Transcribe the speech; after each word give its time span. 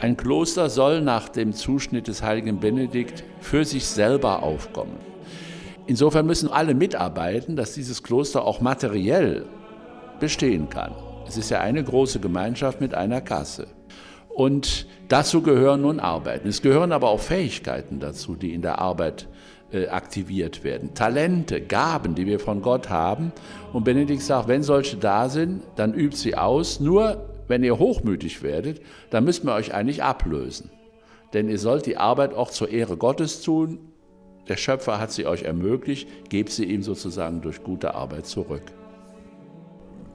Ein 0.00 0.16
Kloster 0.16 0.70
soll 0.70 1.02
nach 1.02 1.28
dem 1.28 1.52
Zuschnitt 1.52 2.08
des 2.08 2.22
heiligen 2.22 2.58
Benedikt 2.58 3.22
für 3.40 3.66
sich 3.66 3.84
selber 3.84 4.42
aufkommen. 4.42 4.96
Insofern 5.86 6.24
müssen 6.24 6.48
alle 6.50 6.72
mitarbeiten, 6.72 7.54
dass 7.54 7.74
dieses 7.74 8.02
Kloster 8.02 8.46
auch 8.46 8.62
materiell 8.62 9.44
bestehen 10.20 10.70
kann. 10.70 10.94
Es 11.26 11.36
ist 11.36 11.50
ja 11.50 11.60
eine 11.60 11.84
große 11.84 12.20
Gemeinschaft 12.20 12.80
mit 12.80 12.94
einer 12.94 13.20
Kasse. 13.20 13.66
Und 14.38 14.86
dazu 15.08 15.42
gehören 15.42 15.80
nun 15.80 15.98
Arbeiten. 15.98 16.46
Es 16.46 16.62
gehören 16.62 16.92
aber 16.92 17.08
auch 17.08 17.18
Fähigkeiten 17.18 17.98
dazu, 17.98 18.36
die 18.36 18.54
in 18.54 18.62
der 18.62 18.78
Arbeit 18.78 19.26
äh, 19.72 19.88
aktiviert 19.88 20.62
werden. 20.62 20.94
Talente, 20.94 21.60
Gaben, 21.60 22.14
die 22.14 22.24
wir 22.24 22.38
von 22.38 22.62
Gott 22.62 22.88
haben. 22.88 23.32
Und 23.72 23.82
Benedikt 23.82 24.22
sagt, 24.22 24.46
wenn 24.46 24.62
solche 24.62 24.96
da 24.96 25.28
sind, 25.28 25.64
dann 25.74 25.92
übt 25.92 26.16
sie 26.16 26.36
aus. 26.36 26.78
Nur 26.78 27.28
wenn 27.48 27.64
ihr 27.64 27.80
hochmütig 27.80 28.44
werdet, 28.44 28.80
dann 29.10 29.24
müsst 29.24 29.42
ihr 29.42 29.52
euch 29.52 29.74
eigentlich 29.74 30.04
ablösen. 30.04 30.70
Denn 31.32 31.48
ihr 31.48 31.58
sollt 31.58 31.86
die 31.86 31.96
Arbeit 31.96 32.32
auch 32.32 32.52
zur 32.52 32.68
Ehre 32.68 32.96
Gottes 32.96 33.42
tun. 33.42 33.80
Der 34.46 34.56
Schöpfer 34.56 35.00
hat 35.00 35.10
sie 35.10 35.26
euch 35.26 35.42
ermöglicht, 35.42 36.08
gebt 36.28 36.50
sie 36.50 36.66
ihm 36.66 36.84
sozusagen 36.84 37.40
durch 37.40 37.64
gute 37.64 37.96
Arbeit 37.96 38.26
zurück. 38.26 38.62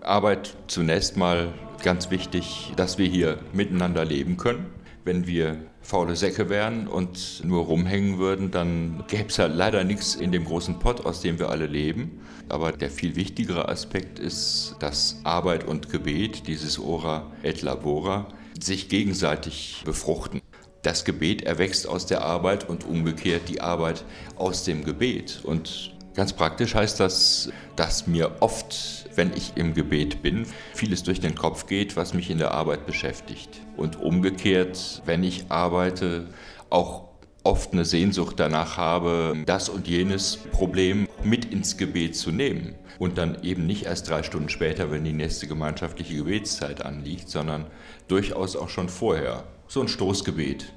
Arbeit 0.03 0.55
zunächst 0.67 1.17
mal 1.17 1.53
ganz 1.81 2.11
wichtig, 2.11 2.73
dass 2.75 2.97
wir 2.97 3.07
hier 3.07 3.39
miteinander 3.53 4.05
leben 4.05 4.37
können. 4.37 4.65
Wenn 5.05 5.27
wir 5.27 5.57
faule 5.81 6.15
Säcke 6.15 6.49
wären 6.49 6.87
und 6.87 7.41
nur 7.43 7.65
rumhängen 7.65 8.17
würden, 8.17 8.51
dann 8.51 9.03
gäbe 9.07 9.27
es 9.27 9.37
ja 9.37 9.47
leider 9.47 9.83
nichts 9.83 10.15
in 10.15 10.31
dem 10.31 10.45
großen 10.45 10.79
Pott, 10.79 11.05
aus 11.05 11.21
dem 11.21 11.39
wir 11.39 11.49
alle 11.49 11.67
leben. 11.67 12.21
Aber 12.47 12.71
der 12.71 12.89
viel 12.89 13.15
wichtigere 13.15 13.67
Aspekt 13.67 14.19
ist, 14.19 14.75
dass 14.79 15.19
Arbeit 15.23 15.65
und 15.65 15.89
Gebet, 15.89 16.47
dieses 16.47 16.79
Ora 16.79 17.31
et 17.43 17.61
Labora, 17.61 18.27
sich 18.59 18.87
gegenseitig 18.87 19.83
befruchten. 19.85 20.41
Das 20.83 21.05
Gebet 21.05 21.43
erwächst 21.43 21.87
aus 21.87 22.05
der 22.05 22.23
Arbeit 22.23 22.69
und 22.69 22.85
umgekehrt 22.85 23.49
die 23.49 23.61
Arbeit 23.61 24.05
aus 24.35 24.63
dem 24.63 24.83
Gebet. 24.83 25.41
Und 25.43 25.93
ganz 26.13 26.33
praktisch 26.33 26.75
heißt 26.75 26.99
das, 26.99 27.51
dass 27.75 28.07
mir 28.07 28.37
oft, 28.39 29.09
wenn 29.15 29.33
ich 29.33 29.53
im 29.55 29.73
Gebet 29.73 30.21
bin, 30.21 30.45
vieles 30.73 31.03
durch 31.03 31.19
den 31.19 31.35
Kopf 31.35 31.67
geht, 31.67 31.95
was 31.95 32.13
mich 32.13 32.29
in 32.29 32.37
der 32.37 32.51
Arbeit 32.51 32.85
beschäftigt. 32.85 33.61
Und 33.77 33.99
umgekehrt, 33.99 35.01
wenn 35.05 35.23
ich 35.23 35.45
arbeite, 35.49 36.27
auch 36.69 37.09
oft 37.43 37.73
eine 37.73 37.85
Sehnsucht 37.85 38.39
danach 38.39 38.77
habe, 38.77 39.35
das 39.45 39.69
und 39.69 39.87
jenes 39.87 40.37
Problem 40.37 41.07
mit 41.23 41.45
ins 41.45 41.77
Gebet 41.77 42.15
zu 42.15 42.31
nehmen. 42.31 42.75
Und 42.99 43.17
dann 43.17 43.43
eben 43.43 43.65
nicht 43.65 43.85
erst 43.85 44.09
drei 44.09 44.23
Stunden 44.23 44.49
später, 44.49 44.91
wenn 44.91 45.03
die 45.03 45.13
nächste 45.13 45.47
gemeinschaftliche 45.47 46.15
Gebetszeit 46.15 46.85
anliegt, 46.85 47.29
sondern 47.29 47.67
durchaus 48.07 48.55
auch 48.55 48.69
schon 48.69 48.87
vorher. 48.87 49.43
So 49.67 49.81
ein 49.81 49.87
Stoßgebet. 49.87 50.73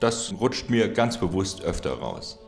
Das 0.00 0.32
rutscht 0.40 0.70
mir 0.70 0.88
ganz 0.88 1.18
bewusst 1.18 1.62
öfter 1.62 1.92
raus. 1.92 2.38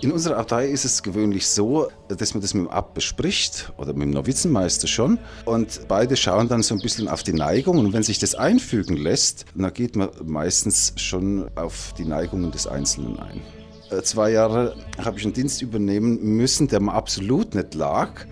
In 0.00 0.12
unserer 0.12 0.36
Abtei 0.36 0.68
ist 0.68 0.84
es 0.84 1.02
gewöhnlich 1.02 1.46
so, 1.46 1.88
dass 2.08 2.34
man 2.34 2.42
das 2.42 2.52
mit 2.52 2.64
dem 2.64 2.68
Abt 2.68 2.94
bespricht 2.94 3.72
oder 3.78 3.94
mit 3.94 4.02
dem 4.02 4.10
Novizenmeister 4.10 4.86
schon 4.86 5.18
und 5.46 5.88
beide 5.88 6.16
schauen 6.16 6.48
dann 6.48 6.62
so 6.62 6.74
ein 6.74 6.80
bisschen 6.80 7.08
auf 7.08 7.22
die 7.22 7.32
Neigung 7.32 7.78
und 7.78 7.92
wenn 7.92 8.02
sich 8.02 8.18
das 8.18 8.34
einfügen 8.34 8.96
lässt, 8.96 9.46
dann 9.54 9.72
geht 9.72 9.96
man 9.96 10.10
meistens 10.24 10.92
schon 10.96 11.48
auf 11.56 11.94
die 11.96 12.04
Neigungen 12.04 12.50
des 12.50 12.66
Einzelnen 12.66 13.18
ein. 13.18 13.40
Äh, 13.90 14.02
zwei 14.02 14.30
Jahre 14.30 14.76
habe 14.98 15.18
ich 15.18 15.24
einen 15.24 15.32
Dienst 15.32 15.62
übernehmen 15.62 16.18
müssen, 16.22 16.68
der 16.68 16.80
mir 16.80 16.92
absolut 16.92 17.54
nicht 17.54 17.74
lag, 17.74 18.26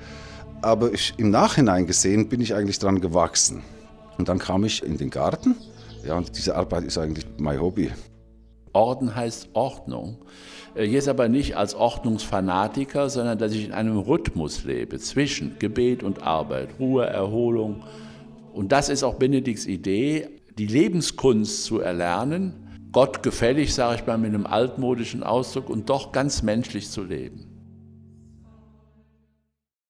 aber 0.60 0.92
ich, 0.92 1.14
im 1.16 1.30
Nachhinein 1.30 1.86
gesehen 1.86 2.28
bin 2.28 2.40
ich 2.40 2.54
eigentlich 2.54 2.78
dran 2.78 3.00
gewachsen. 3.00 3.62
Und 4.18 4.28
dann 4.28 4.38
kam 4.38 4.64
ich 4.64 4.82
in 4.82 4.98
den 4.98 5.10
Garten, 5.10 5.56
ja, 6.04 6.16
und 6.16 6.36
diese 6.36 6.54
Arbeit 6.54 6.84
ist 6.84 6.98
eigentlich 6.98 7.26
mein 7.38 7.60
Hobby. 7.60 7.90
Orden 8.72 9.14
heißt 9.14 9.50
Ordnung. 9.52 10.18
Äh, 10.74 10.84
jetzt 10.84 11.08
aber 11.08 11.28
nicht 11.28 11.56
als 11.56 11.74
Ordnungsfanatiker, 11.74 13.08
sondern 13.10 13.38
dass 13.38 13.52
ich 13.52 13.64
in 13.64 13.72
einem 13.72 13.98
Rhythmus 13.98 14.64
lebe 14.64 14.98
zwischen 14.98 15.58
Gebet 15.58 16.02
und 16.02 16.22
Arbeit, 16.22 16.70
Ruhe, 16.78 17.06
Erholung. 17.06 17.82
Und 18.52 18.72
das 18.72 18.88
ist 18.88 19.02
auch 19.02 19.14
Benedikts 19.14 19.66
Idee, 19.66 20.28
die 20.58 20.66
Lebenskunst 20.66 21.64
zu 21.64 21.80
erlernen, 21.80 22.54
Gott 22.92 23.22
gefällig, 23.22 23.72
sage 23.74 24.00
ich 24.00 24.06
mal 24.06 24.18
mit 24.18 24.34
einem 24.34 24.46
altmodischen 24.46 25.22
Ausdruck, 25.22 25.70
und 25.70 25.88
doch 25.88 26.12
ganz 26.12 26.42
menschlich 26.42 26.90
zu 26.90 27.02
leben. 27.02 27.51